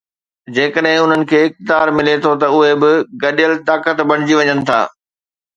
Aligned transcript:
جيڪڏهن 0.53 1.01
انهن 1.01 1.25
کي 1.31 1.37
اقتدار 1.49 1.91
ملي 1.97 2.15
ٿو 2.23 2.31
ته 2.43 2.47
اهي 2.61 2.73
به 2.85 2.91
گڏيل 3.25 3.53
طاقت 3.71 3.97
بڻجي 4.13 4.35
وڃن 4.43 4.67
ٿا. 4.71 4.81